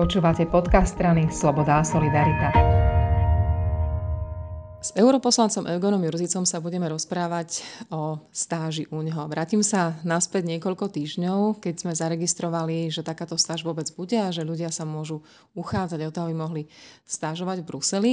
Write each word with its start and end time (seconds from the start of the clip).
Počúvate 0.00 0.48
podcast 0.48 0.96
strany 0.96 1.28
Sloboda 1.28 1.76
a 1.76 1.84
Solidarita. 1.84 2.48
S 4.80 4.96
europoslancom 4.96 5.68
Eugonom 5.68 6.00
Jurzicom 6.00 6.48
sa 6.48 6.56
budeme 6.56 6.88
rozprávať 6.88 7.60
o 7.92 8.16
stáži 8.32 8.88
u 8.88 9.04
neho. 9.04 9.28
Vrátim 9.28 9.60
sa 9.60 10.00
naspäť 10.00 10.56
niekoľko 10.56 10.88
týždňov, 10.88 11.60
keď 11.60 11.84
sme 11.84 11.92
zaregistrovali, 11.92 12.88
že 12.88 13.04
takáto 13.04 13.36
stáž 13.36 13.60
vôbec 13.60 13.92
bude 13.92 14.16
a 14.16 14.32
že 14.32 14.40
ľudia 14.40 14.72
sa 14.72 14.88
môžu 14.88 15.20
uchádzať 15.52 16.00
o 16.00 16.08
to, 16.08 16.24
aby 16.24 16.32
mohli 16.32 16.62
stážovať 17.04 17.60
v 17.60 17.68
Bruseli. 17.68 18.12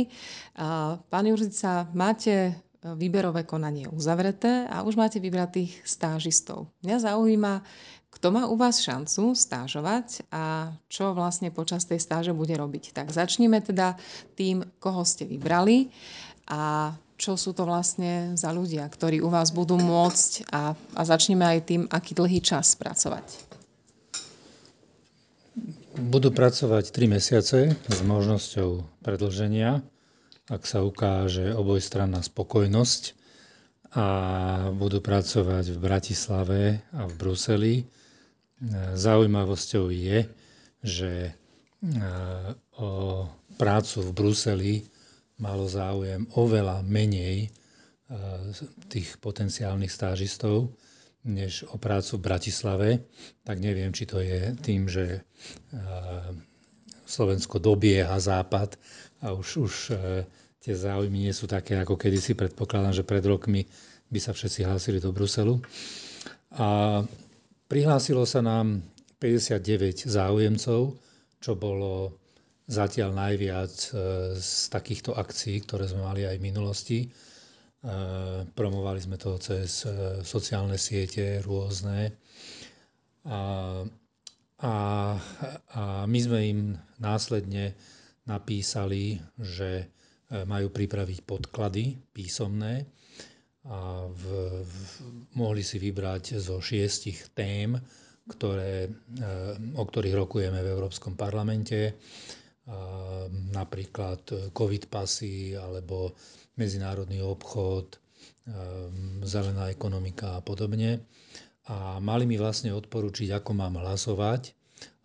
Pán 1.08 1.24
Jurzica, 1.24 1.88
máte 1.96 2.67
výberové 2.96 3.44
konanie 3.44 3.90
uzavreté 3.90 4.70
a 4.70 4.86
už 4.86 4.96
máte 4.96 5.20
vybratých 5.20 5.84
stážistov. 5.84 6.72
Mňa 6.86 6.98
zaujíma, 7.12 7.54
kto 8.08 8.28
má 8.32 8.48
u 8.48 8.56
vás 8.56 8.80
šancu 8.80 9.36
stážovať 9.36 10.26
a 10.32 10.74
čo 10.88 11.12
vlastne 11.12 11.52
počas 11.52 11.84
tej 11.84 12.00
stáže 12.00 12.32
bude 12.32 12.56
robiť. 12.56 12.96
Tak 12.96 13.12
začneme 13.12 13.60
teda 13.60 14.00
tým, 14.40 14.64
koho 14.80 15.04
ste 15.04 15.28
vybrali 15.28 15.92
a 16.48 16.94
čo 17.18 17.34
sú 17.34 17.52
to 17.52 17.66
vlastne 17.66 18.38
za 18.38 18.54
ľudia, 18.54 18.86
ktorí 18.86 19.20
u 19.26 19.30
vás 19.34 19.50
budú 19.50 19.76
môcť 19.76 20.54
a, 20.54 20.78
a 20.78 21.02
začneme 21.02 21.44
aj 21.44 21.60
tým, 21.66 21.82
aký 21.90 22.14
dlhý 22.14 22.40
čas 22.46 22.78
pracovať. 22.78 23.26
Budú 25.98 26.30
pracovať 26.30 26.94
3 26.94 27.10
mesiace 27.18 27.74
s 27.74 28.00
možnosťou 28.06 29.02
predlženia, 29.02 29.82
ak 30.48 30.64
sa 30.64 30.84
ukáže 30.84 31.52
obojstranná 31.52 32.24
spokojnosť 32.24 33.16
a 33.96 34.06
budú 34.76 35.00
pracovať 35.00 35.76
v 35.76 35.78
Bratislave 35.80 36.62
a 36.92 37.08
v 37.08 37.14
Bruseli 37.16 37.76
Zaujímavosťou 38.98 39.94
je, 39.94 40.26
že 40.82 41.12
e, 41.30 41.32
o 42.82 42.90
prácu 43.58 43.98
v 44.02 44.12
Bruseli 44.14 44.76
malo 45.38 45.70
záujem 45.70 46.26
oveľa 46.34 46.82
menej 46.82 47.46
e, 47.46 47.50
tých 48.90 49.22
potenciálnych 49.22 49.94
stážistov, 49.94 50.74
než 51.28 51.70
o 51.70 51.78
prácu 51.78 52.18
v 52.18 52.26
Bratislave. 52.26 52.90
Tak 53.46 53.62
neviem, 53.62 53.94
či 53.94 54.10
to 54.10 54.26
je 54.26 54.58
tým, 54.58 54.90
že 54.90 55.06
e, 55.06 55.20
Slovensko 57.06 57.62
dobieha 57.62 58.18
západ 58.18 58.74
a 59.20 59.34
už, 59.34 59.48
už 59.58 59.74
tie 60.60 60.74
záujmy 60.74 61.26
nie 61.26 61.34
sú 61.34 61.46
také, 61.46 61.78
ako 61.78 61.96
kedysi 61.96 62.34
predpokladám, 62.34 62.94
že 62.94 63.08
pred 63.08 63.22
rokmi 63.22 63.66
by 64.08 64.20
sa 64.20 64.32
všetci 64.32 64.64
hlásili 64.64 64.98
do 64.98 65.10
Bruselu. 65.10 65.58
A 66.56 67.02
Prihlásilo 67.68 68.24
sa 68.24 68.40
nám 68.40 68.80
59 69.20 70.08
záujemcov, 70.08 70.96
čo 71.44 71.52
bolo 71.60 72.16
zatiaľ 72.64 73.12
najviac 73.12 73.72
e, 73.72 73.90
z 74.40 74.52
takýchto 74.72 75.12
akcií, 75.12 75.68
ktoré 75.68 75.84
sme 75.84 76.08
mali 76.08 76.24
aj 76.24 76.40
v 76.40 76.46
minulosti. 76.48 77.00
E, 77.04 77.08
promovali 78.48 79.04
sme 79.04 79.20
to 79.20 79.36
cez 79.36 79.84
e, 79.84 80.24
sociálne 80.24 80.80
siete 80.80 81.44
rôzne. 81.44 82.16
A, 83.28 83.40
a, 84.64 84.74
a 85.76 85.82
my 86.08 86.20
sme 86.24 86.40
im 86.48 86.60
následne 87.04 87.76
napísali, 88.28 89.18
že 89.40 89.88
majú 90.28 90.68
pripraviť 90.68 91.24
podklady 91.24 91.96
písomné, 92.12 92.84
a 93.68 94.08
v, 94.08 94.24
v, 94.64 94.76
mohli 95.36 95.60
si 95.60 95.76
vybrať 95.76 96.40
zo 96.40 96.64
šiestich 96.64 97.36
tém, 97.36 97.76
ktoré, 98.28 98.88
e, 98.88 98.90
o 99.76 99.84
ktorých 99.84 100.16
rokujeme 100.16 100.64
v 100.64 100.72
Európskom 100.72 101.20
parlamente, 101.20 102.00
napríklad 103.56 104.52
COVID 104.52 104.84
pasy 104.92 105.56
alebo 105.56 106.12
medzinárodný 106.60 107.24
obchod, 107.24 107.96
e, 107.96 107.98
zelená 109.24 109.72
ekonomika 109.72 110.40
a 110.40 110.44
podobne. 110.44 111.08
A 111.68 112.00
mali 112.00 112.24
mi 112.24 112.40
vlastne 112.40 112.72
odporučiť, 112.72 113.36
ako 113.36 113.52
mám 113.52 113.80
hlasovať 113.80 114.56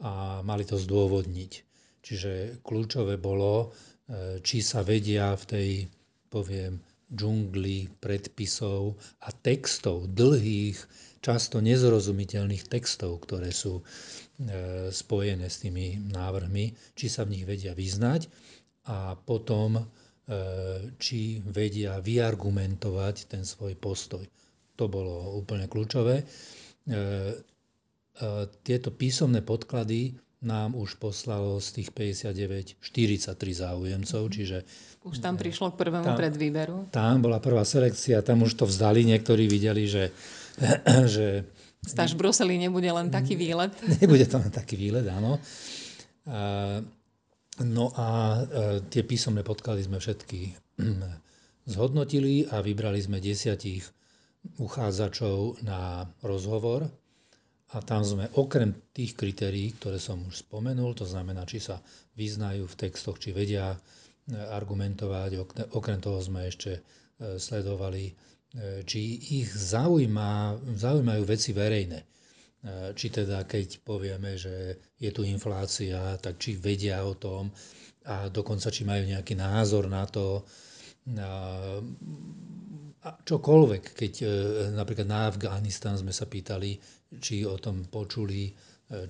a 0.03 0.43
mali 0.47 0.63
to 0.63 0.79
zdôvodniť. 0.79 1.72
Čiže 2.03 2.59
kľúčové 2.67 3.15
bolo, 3.17 3.71
e, 4.11 4.43
či 4.43 4.59
sa 4.59 4.83
vedia 4.83 5.39
v 5.39 5.45
tej, 5.47 5.71
poviem, 6.27 6.83
džungli 7.07 8.03
predpisov 8.03 8.99
a 9.23 9.31
textov, 9.31 10.11
dlhých, 10.11 10.79
často 11.23 11.63
nezrozumiteľných 11.63 12.67
textov, 12.67 13.23
ktoré 13.23 13.55
sú 13.55 13.79
e, 13.79 13.83
spojené 14.91 15.47
s 15.47 15.63
tými 15.63 16.11
návrhmi, 16.11 16.75
či 16.99 17.07
sa 17.07 17.23
v 17.23 17.39
nich 17.39 17.47
vedia 17.47 17.71
vyznať 17.71 18.27
a 18.91 19.15
potom, 19.15 19.79
e, 19.79 19.85
či 20.99 21.39
vedia 21.39 22.03
vyargumentovať 22.03 23.31
ten 23.31 23.47
svoj 23.47 23.79
postoj. 23.79 24.27
To 24.75 24.91
bolo 24.91 25.39
úplne 25.39 25.71
kľúčové. 25.71 26.25
Tieto 28.65 28.91
písomné 28.91 29.45
podklady 29.45 30.17
nám 30.43 30.75
už 30.75 30.99
poslalo 30.99 31.63
z 31.63 31.81
tých 31.81 31.89
59 31.95 32.83
43 32.83 33.35
záujemcov, 33.39 34.23
čiže... 34.35 34.67
Už 35.07 35.23
tam 35.23 35.39
prišlo 35.39 35.75
k 35.75 35.79
prvému 35.79 36.15
tam, 36.15 36.19
predvýberu? 36.19 36.91
Tam 36.91 37.23
bola 37.23 37.39
prvá 37.39 37.63
selekcia, 37.63 38.23
tam 38.27 38.43
už 38.43 38.59
to 38.59 38.67
vzdali, 38.67 39.07
niektorí 39.07 39.47
videli, 39.47 39.87
že... 39.87 40.11
že 41.15 41.47
Stáž 41.83 42.15
v 42.15 42.23
Bruseli 42.23 42.55
nebude 42.59 42.87
len 42.87 43.11
taký 43.11 43.35
výlet. 43.35 43.75
Nebude 44.03 44.23
to 44.31 44.39
len 44.39 44.55
taký 44.55 44.79
výlet, 44.79 45.03
áno. 45.11 45.43
No 47.59 47.87
a 47.99 48.09
e, 48.39 48.43
tie 48.87 49.03
písomné 49.03 49.43
podklady 49.43 49.91
sme 49.91 49.99
všetky 49.99 50.55
zhodnotili 51.75 52.47
a 52.47 52.63
vybrali 52.63 53.03
sme 53.03 53.19
desiatich 53.19 53.83
uchádzačov 54.63 55.63
na 55.67 56.07
rozhovor 56.23 56.87
a 57.73 57.81
tam 57.81 58.05
sme 58.05 58.29
okrem 58.37 58.77
tých 58.93 59.17
kritérií, 59.17 59.73
ktoré 59.81 59.97
som 59.97 60.21
už 60.29 60.45
spomenul, 60.45 60.93
to 60.93 61.09
znamená, 61.09 61.49
či 61.49 61.57
sa 61.57 61.81
vyznajú 62.21 62.69
v 62.69 62.79
textoch, 62.79 63.17
či 63.17 63.33
vedia 63.33 63.73
e, 63.73 63.79
argumentovať, 64.37 65.31
okrem 65.73 65.97
toho 65.97 66.21
sme 66.21 66.45
ešte 66.45 66.77
e, 66.77 66.81
sledovali, 67.41 68.13
e, 68.13 68.13
či 68.85 69.01
ich 69.41 69.49
zaujíma, 69.49 70.61
zaujímajú 70.77 71.23
veci 71.25 71.53
verejné. 71.57 72.01
Či 72.95 73.11
teda, 73.11 73.43
keď 73.43 73.83
povieme, 73.83 74.39
že 74.39 74.79
je 74.95 75.11
tu 75.11 75.27
inflácia, 75.27 76.15
tak 76.23 76.39
či 76.39 76.55
vedia 76.55 77.03
o 77.03 77.19
tom 77.19 77.51
a 78.07 78.31
dokonca, 78.31 78.71
či 78.71 78.87
majú 78.87 79.03
nejaký 79.03 79.35
názor 79.35 79.91
na 79.91 80.07
to, 80.07 80.47
čokoľvek, 83.03 83.83
keď 83.99 84.13
napríklad 84.75 85.09
na 85.09 85.27
Afganistan 85.27 85.99
sme 85.99 86.15
sa 86.15 86.31
pýtali, 86.31 86.79
či 87.21 87.45
o 87.45 87.61
tom 87.61 87.85
počuli, 87.85 88.49
e, 88.49 88.53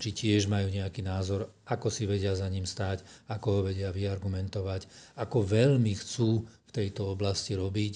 či 0.01 0.11
tiež 0.11 0.51
majú 0.51 0.67
nejaký 0.73 1.05
názor, 1.07 1.63
ako 1.69 1.87
si 1.93 2.09
vedia 2.09 2.35
za 2.35 2.49
ním 2.51 2.67
stať, 2.67 3.05
ako 3.31 3.47
ho 3.47 3.61
vedia 3.71 3.95
vyargumentovať, 3.95 5.15
ako 5.21 5.47
veľmi 5.47 5.93
chcú 5.95 6.43
v 6.43 6.71
tejto 6.73 7.15
oblasti 7.15 7.55
robiť. 7.55 7.95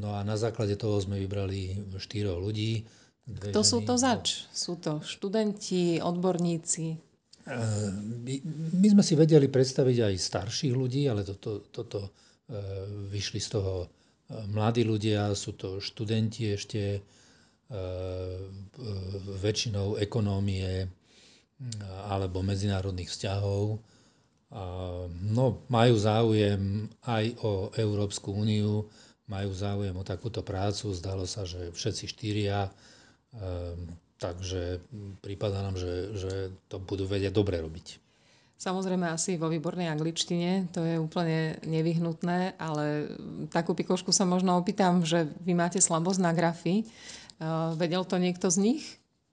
No 0.00 0.16
a 0.16 0.24
na 0.24 0.40
základe 0.40 0.80
toho 0.80 0.96
sme 0.96 1.20
vybrali 1.20 1.76
štyroch 2.00 2.40
ľudí. 2.40 2.88
Kto 3.24 3.60
sú 3.60 3.84
to 3.84 4.00
zač? 4.00 4.48
Sú 4.52 4.80
to 4.80 5.04
študenti, 5.04 6.00
odborníci? 6.00 6.84
E, 7.44 7.56
my, 8.80 8.88
sme 8.96 9.04
si 9.04 9.12
vedeli 9.12 9.52
predstaviť 9.52 9.98
aj 10.08 10.14
starších 10.16 10.72
ľudí, 10.72 11.04
ale 11.04 11.20
toto, 11.20 11.68
to, 11.68 11.84
to, 11.84 12.00
e, 12.08 12.10
vyšli 13.08 13.40
z 13.40 13.48
toho 13.48 13.88
mladí 14.52 14.84
ľudia, 14.84 15.32
sú 15.32 15.56
to 15.56 15.80
študenti 15.80 16.52
ešte, 16.52 17.00
E, 17.64 17.80
väčšinou 19.40 19.96
ekonómie 19.96 20.84
alebo 22.12 22.44
medzinárodných 22.44 23.08
vzťahov. 23.08 23.80
No, 25.32 25.44
majú 25.72 25.94
záujem 25.96 26.92
aj 27.08 27.24
o 27.40 27.72
Európsku 27.72 28.36
úniu, 28.36 28.84
majú 29.26 29.50
záujem 29.56 29.96
o 29.96 30.04
takúto 30.04 30.44
prácu. 30.44 30.92
Zdalo 30.92 31.24
sa, 31.24 31.48
že 31.48 31.72
všetci 31.72 32.04
štyria, 32.04 32.68
e, 32.68 32.72
takže 34.20 34.84
prípada 35.24 35.64
nám, 35.64 35.80
že, 35.80 36.12
že 36.20 36.32
to 36.68 36.76
budú 36.78 37.08
vedieť 37.08 37.32
dobre 37.32 37.64
robiť. 37.64 38.03
Samozrejme 38.54 39.10
asi 39.10 39.36
vo 39.36 39.50
výbornej 39.50 39.90
angličtine, 39.90 40.70
to 40.70 40.80
je 40.86 40.96
úplne 40.96 41.58
nevyhnutné, 41.66 42.56
ale 42.56 43.12
takú 43.50 43.74
pikošku 43.74 44.14
sa 44.14 44.24
možno 44.24 44.56
opýtam, 44.56 45.02
že 45.02 45.28
vy 45.42 45.52
máte 45.52 45.82
slabosť 45.82 46.20
na 46.22 46.32
grafy. 46.32 46.86
Vedel 47.76 48.06
to 48.06 48.16
niekto 48.16 48.48
z 48.48 48.58
nich? 48.62 48.84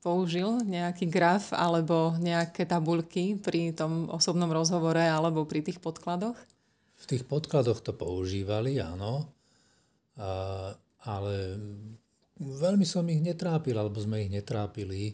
Použil 0.01 0.65
nejaký 0.65 1.05
graf 1.05 1.53
alebo 1.53 2.17
nejaké 2.17 2.65
tabulky 2.65 3.37
pri 3.37 3.77
tom 3.77 4.09
osobnom 4.09 4.49
rozhovore 4.49 4.97
alebo 4.97 5.45
pri 5.45 5.61
tých 5.61 5.77
podkladoch? 5.77 6.35
V 6.97 7.05
tých 7.05 7.23
podkladoch 7.25 7.85
to 7.85 7.93
používali, 7.93 8.81
áno. 8.81 9.29
A, 10.17 10.73
ale 11.05 11.33
veľmi 12.41 12.85
som 12.85 13.05
ich 13.09 13.21
netrápil, 13.21 13.77
alebo 13.77 14.01
sme 14.01 14.25
ich 14.25 14.33
netrápili 14.33 15.13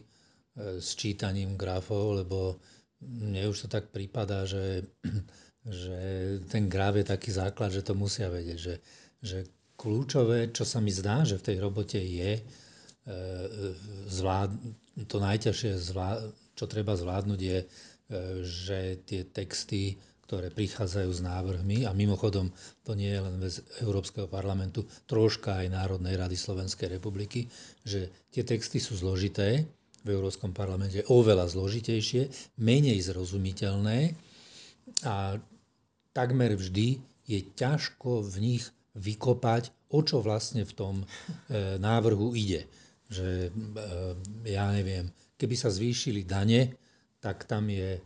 s 0.80 0.96
čítaním 0.96 1.56
grafov, 1.60 2.24
lebo 2.24 2.56
mne 3.02 3.50
už 3.50 3.66
to 3.66 3.68
tak 3.70 3.90
prípada, 3.94 4.44
že, 4.44 4.86
že 5.64 5.98
ten 6.50 6.66
gráv 6.66 6.98
je 6.98 7.06
taký 7.06 7.30
základ, 7.30 7.70
že 7.70 7.86
to 7.86 7.94
musia 7.94 8.26
vedieť, 8.30 8.58
že, 8.58 8.74
že 9.22 9.38
kľúčové, 9.78 10.50
čo 10.50 10.66
sa 10.66 10.82
mi 10.82 10.90
zdá, 10.90 11.22
že 11.22 11.38
v 11.38 11.46
tej 11.46 11.56
robote 11.62 11.98
je, 11.98 12.38
e, 12.38 12.42
zvlád, 14.10 14.50
to 15.06 15.22
najťažšie, 15.22 15.78
zvlád, 15.78 16.34
čo 16.58 16.64
treba 16.66 16.98
zvládnuť, 16.98 17.40
je, 17.40 17.58
e, 17.62 17.66
že 18.42 18.98
tie 19.06 19.22
texty 19.30 19.94
ktoré 20.28 20.52
prichádzajú 20.52 21.08
s 21.08 21.24
návrhmi 21.24 21.88
a 21.88 21.96
mimochodom 21.96 22.52
to 22.84 22.92
nie 22.92 23.08
je 23.16 23.24
len 23.24 23.40
vec 23.40 23.64
Európskeho 23.80 24.28
parlamentu, 24.28 24.84
troška 25.08 25.64
aj 25.64 25.72
Národnej 25.72 26.20
rady 26.20 26.36
Slovenskej 26.36 27.00
republiky, 27.00 27.48
že 27.80 28.12
tie 28.28 28.44
texty 28.44 28.76
sú 28.76 28.92
zložité, 28.92 29.64
v 30.04 30.08
Európskom 30.14 30.54
parlamente 30.54 31.02
oveľa 31.08 31.50
zložitejšie, 31.50 32.54
menej 32.62 32.98
zrozumiteľné 33.02 34.14
a 35.04 35.36
takmer 36.14 36.54
vždy 36.54 36.98
je 37.28 37.40
ťažko 37.54 38.24
v 38.24 38.36
nich 38.40 38.64
vykopať, 38.96 39.92
o 39.92 40.00
čo 40.02 40.24
vlastne 40.24 40.64
v 40.64 40.72
tom 40.74 40.94
e, 41.00 41.06
návrhu 41.78 42.32
ide. 42.34 42.66
Že, 43.08 43.48
e, 43.48 43.50
ja 44.52 44.68
neviem, 44.72 45.08
keby 45.36 45.54
sa 45.54 45.68
zvýšili 45.68 46.24
dane, 46.24 46.74
tak 47.20 47.44
tam 47.46 47.68
je 47.68 48.00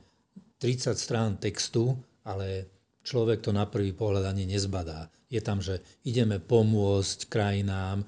30 0.58 0.94
strán 0.94 1.38
textu 1.38 1.96
ale 2.24 2.66
človek 3.02 3.42
to 3.42 3.50
na 3.50 3.66
prvý 3.66 3.90
pohľad 3.94 4.30
ani 4.30 4.46
nezbadá. 4.46 5.10
Je 5.32 5.40
tam, 5.40 5.64
že 5.64 5.80
ideme 6.04 6.38
pomôcť 6.38 7.18
krajinám, 7.26 8.04
e, 8.04 8.06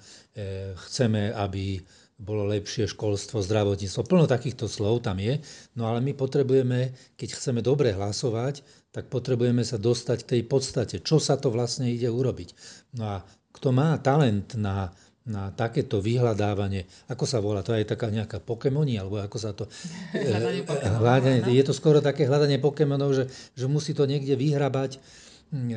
chceme, 0.77 1.33
aby 1.35 1.81
bolo 2.15 2.47
lepšie 2.47 2.87
školstvo, 2.87 3.43
zdravotníctvo. 3.43 4.07
Plno 4.07 4.25
takýchto 4.31 4.71
slov 4.71 5.03
tam 5.03 5.19
je, 5.19 5.43
no 5.75 5.91
ale 5.91 5.99
my 5.99 6.15
potrebujeme, 6.15 6.95
keď 7.19 7.29
chceme 7.35 7.61
dobre 7.61 7.91
hlasovať, 7.91 8.63
tak 8.95 9.11
potrebujeme 9.11 9.67
sa 9.67 9.77
dostať 9.77 10.19
k 10.23 10.31
tej 10.39 10.43
podstate, 10.47 10.97
čo 11.03 11.19
sa 11.19 11.35
to 11.35 11.51
vlastne 11.51 11.91
ide 11.91 12.07
urobiť. 12.07 12.55
No 12.95 13.19
a 13.19 13.27
kto 13.51 13.75
má 13.75 13.99
talent 13.99 14.55
na 14.55 14.95
na 15.25 15.49
takéto 15.57 16.05
vyhľadávanie, 16.05 16.85
ako 17.09 17.25
sa 17.25 17.41
volá, 17.41 17.65
to 17.65 17.73
je 17.73 17.89
taká 17.89 18.13
nejaká 18.13 18.45
Pokémoni, 18.45 19.01
alebo 19.01 19.25
ako 19.25 19.39
sa 19.41 19.57
to... 19.57 19.65
hľadanie 20.13 20.69
hľadanie, 21.01 21.41
je 21.49 21.65
to 21.65 21.73
skoro 21.73 22.05
také 22.05 22.29
hľadanie 22.29 22.61
Pokémonov, 22.61 23.17
že, 23.17 23.25
že 23.57 23.65
musí 23.65 23.97
to 23.97 24.05
niekde 24.05 24.37
vyhrabať, 24.37 25.01
mm, 25.49 25.69
e, 25.73 25.77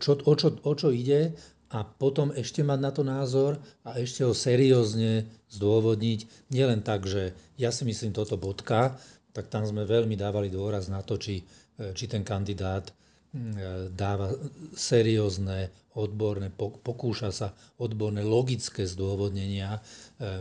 čo, 0.00 0.16
o, 0.16 0.32
čo, 0.32 0.56
o 0.64 0.72
čo 0.72 0.88
ide 0.96 1.36
a 1.70 1.82
potom 1.82 2.30
ešte 2.30 2.62
mať 2.62 2.78
na 2.78 2.90
to 2.94 3.02
názor 3.02 3.58
a 3.82 3.98
ešte 3.98 4.22
ho 4.22 4.30
seriózne 4.30 5.26
zdôvodniť. 5.50 6.50
Nielen 6.54 6.86
tak, 6.86 7.10
že 7.10 7.34
ja 7.58 7.74
si 7.74 7.82
myslím 7.82 8.14
toto 8.14 8.38
bodka, 8.38 8.94
tak 9.34 9.50
tam 9.50 9.66
sme 9.66 9.82
veľmi 9.82 10.14
dávali 10.14 10.48
dôraz 10.48 10.86
na 10.86 11.02
to, 11.02 11.18
či, 11.18 11.42
e, 11.76 11.92
či 11.92 12.06
ten 12.06 12.22
kandidát 12.22 12.88
mm, 12.88 13.36
e, 13.36 13.60
dáva 13.92 14.30
seriózne 14.72 15.92
odborné, 15.98 16.52
pokúša 16.56 17.28
sa 17.34 17.48
odborné 17.82 18.22
logické 18.22 18.86
zdôvodnenia, 18.86 19.76
e, 19.76 19.80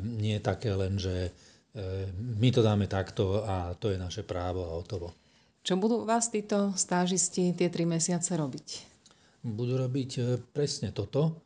nie 0.03 0.37
také 0.39 0.71
len, 0.71 0.95
že 0.95 1.33
my 2.15 2.55
to 2.55 2.63
dáme 2.63 2.87
takto 2.87 3.43
a 3.43 3.75
to 3.75 3.91
je 3.91 3.99
naše 3.99 4.23
právo 4.23 4.63
a 4.63 4.79
hotovo. 4.79 5.11
Čo 5.59 5.75
budú 5.75 6.07
vás 6.07 6.31
títo 6.31 6.71
stážisti 6.71 7.51
tie 7.51 7.67
tri 7.67 7.83
mesiace 7.83 8.31
robiť? 8.39 8.94
Budú 9.45 9.77
robiť 9.77 10.11
e, 10.17 10.21
presne 10.41 10.89
toto. 10.89 11.41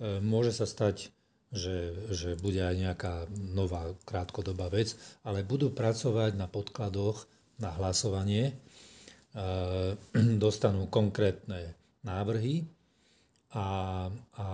Môže 0.00 0.56
sa 0.56 0.64
stať, 0.64 1.12
že, 1.52 1.92
že 2.08 2.32
bude 2.40 2.56
aj 2.56 2.72
nejaká 2.72 3.14
nová 3.52 3.84
krátkodobá 4.08 4.72
vec, 4.72 4.96
ale 5.28 5.44
budú 5.44 5.68
pracovať 5.76 6.40
na 6.40 6.48
podkladoch 6.48 7.28
na 7.60 7.68
hlasovanie, 7.76 8.56
dostanú 10.40 10.88
konkrétne 10.88 11.76
návrhy 12.00 12.64
a, 13.54 13.66
a 14.38 14.46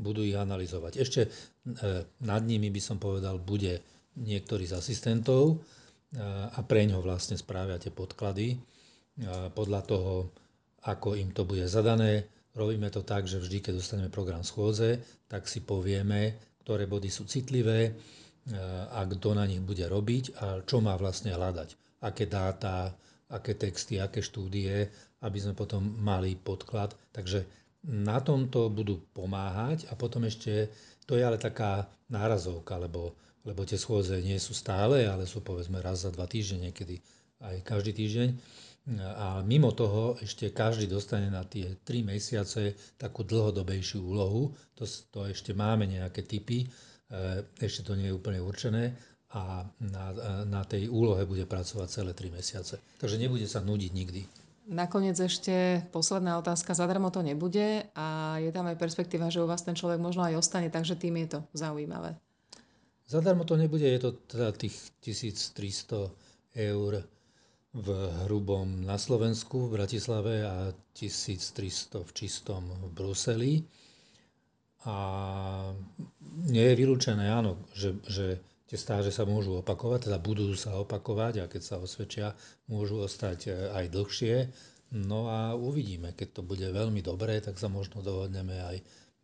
budú 0.00 0.24
ich 0.24 0.36
analyzovať. 0.36 0.92
Ešte 0.96 1.20
e, 1.24 1.30
nad 2.24 2.42
nimi 2.44 2.72
by 2.72 2.80
som 2.80 2.96
povedal, 2.96 3.36
bude 3.36 3.84
niektorý 4.16 4.64
z 4.64 4.80
asistentov 4.80 5.60
e, 6.12 6.20
a 6.48 6.58
pre 6.64 6.88
ňo 6.88 7.04
vlastne 7.04 7.36
správia 7.36 7.76
tie 7.76 7.92
podklady. 7.92 8.56
E, 8.56 8.58
podľa 9.52 9.80
toho, 9.84 10.12
ako 10.86 11.18
im 11.18 11.32
to 11.36 11.44
bude 11.44 11.66
zadané, 11.68 12.24
robíme 12.56 12.88
to 12.88 13.04
tak, 13.04 13.28
že 13.28 13.40
vždy, 13.40 13.60
keď 13.60 13.72
dostaneme 13.80 14.10
program 14.12 14.40
schôdze, 14.40 15.00
tak 15.28 15.46
si 15.46 15.60
povieme, 15.60 16.36
ktoré 16.64 16.88
body 16.88 17.10
sú 17.12 17.28
citlivé 17.28 17.94
a 18.90 19.04
kto 19.04 19.36
na 19.36 19.44
nich 19.44 19.60
bude 19.60 19.84
robiť 19.84 20.24
a 20.40 20.46
čo 20.64 20.80
má 20.80 20.96
vlastne 20.96 21.36
hľadať. 21.36 22.00
Aké 22.00 22.24
dáta, 22.24 22.96
aké 23.28 23.54
texty, 23.54 24.00
aké 24.00 24.24
štúdie, 24.24 24.88
aby 25.20 25.38
sme 25.38 25.52
potom 25.52 25.84
mali 26.00 26.34
podklad. 26.34 26.96
Takže 27.12 27.44
na 27.86 28.20
tomto 28.20 28.72
budú 28.72 29.00
pomáhať 29.12 29.88
a 29.88 29.96
potom 29.96 30.24
ešte, 30.24 30.72
to 31.04 31.16
je 31.16 31.22
ale 31.24 31.36
taká 31.36 31.88
nárazovka, 32.08 32.80
lebo, 32.80 33.14
lebo 33.44 33.64
tie 33.64 33.76
schôdze 33.76 34.20
nie 34.20 34.36
sú 34.40 34.56
stále, 34.56 35.04
ale 35.04 35.28
sú 35.28 35.44
povedzme 35.44 35.80
raz 35.80 36.04
za 36.04 36.10
dva 36.10 36.24
týždne, 36.24 36.72
niekedy 36.72 37.00
aj 37.40 37.64
každý 37.64 37.92
týždeň. 37.96 38.28
A 38.98 39.38
mimo 39.46 39.70
toho 39.70 40.18
ešte 40.18 40.50
každý 40.50 40.90
dostane 40.90 41.30
na 41.30 41.46
tie 41.46 41.78
tri 41.86 42.02
mesiace 42.02 42.74
takú 42.98 43.22
dlhodobejšiu 43.22 44.02
úlohu. 44.02 44.50
To, 44.74 44.84
to 45.14 45.30
ešte 45.30 45.54
máme 45.54 45.86
nejaké 45.86 46.26
typy, 46.26 46.66
e, 46.66 46.66
ešte 47.62 47.86
to 47.86 47.94
nie 47.94 48.10
je 48.10 48.16
úplne 48.18 48.42
určené 48.42 48.98
a 49.30 49.62
na, 49.78 50.06
na 50.42 50.62
tej 50.66 50.90
úlohe 50.90 51.22
bude 51.22 51.46
pracovať 51.46 51.86
celé 51.86 52.12
tri 52.18 52.34
mesiace. 52.34 52.82
Takže 52.98 53.14
nebude 53.14 53.46
sa 53.46 53.62
nudiť 53.62 53.92
nikdy. 53.94 54.22
Nakoniec 54.70 55.18
ešte 55.18 55.86
posledná 55.94 56.38
otázka. 56.38 56.74
Zadarmo 56.74 57.14
to 57.14 57.22
nebude 57.22 57.86
a 57.94 58.38
je 58.42 58.50
tam 58.50 58.66
aj 58.70 58.78
perspektíva, 58.78 59.30
že 59.30 59.42
u 59.42 59.46
vás 59.46 59.62
ten 59.62 59.74
človek 59.78 60.02
možno 60.02 60.26
aj 60.26 60.38
ostane, 60.38 60.70
takže 60.70 60.98
tým 60.98 61.14
je 61.26 61.38
to 61.38 61.40
zaujímavé. 61.54 62.18
Zadarmo 63.10 63.42
to 63.42 63.58
nebude, 63.58 63.82
je 63.82 63.98
to 64.02 64.14
teda 64.30 64.54
tých 64.54 64.74
1300 65.02 66.10
eur 66.54 66.92
v 67.70 67.88
hrubom 68.26 68.82
na 68.82 68.98
Slovensku, 68.98 69.70
v 69.70 69.78
Bratislave 69.78 70.42
a 70.42 70.74
1300 70.98 72.02
v 72.02 72.10
čistom 72.10 72.66
v 72.66 72.86
Bruseli. 72.90 73.52
A 74.88 74.96
nie 76.50 76.64
je 76.66 76.74
vylúčené, 76.74 77.30
áno, 77.30 77.62
že, 77.76 77.94
že 78.08 78.40
tie 78.66 78.78
stáže 78.80 79.12
sa 79.14 79.28
môžu 79.28 79.60
opakovať, 79.60 80.10
teda 80.10 80.18
budú 80.18 80.50
sa 80.56 80.78
opakovať 80.80 81.44
a 81.44 81.50
keď 81.50 81.62
sa 81.62 81.76
osvedčia, 81.78 82.32
môžu 82.66 83.04
ostať 83.04 83.38
e, 83.46 83.50
aj 83.76 83.84
dlhšie. 83.92 84.34
No 84.96 85.30
a 85.30 85.54
uvidíme, 85.54 86.16
keď 86.16 86.40
to 86.40 86.42
bude 86.42 86.64
veľmi 86.64 87.04
dobré, 87.04 87.38
tak 87.38 87.60
sa 87.60 87.70
možno 87.70 88.02
dohodneme 88.02 88.58
aj 88.58 88.76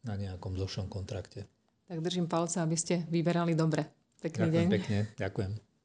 na 0.07 0.15
nejakom 0.15 0.55
dlhšom 0.55 0.87
kontrakte. 0.87 1.49
Tak 1.87 1.99
držím 1.99 2.31
palce, 2.31 2.63
aby 2.63 2.77
ste 2.79 3.03
vyberali 3.11 3.55
dobre. 3.59 3.87
Pekný 4.23 4.51
ďakujem 4.51 4.67
deň. 4.67 4.67
pekne, 4.71 4.99
ďakujem. 5.19 5.76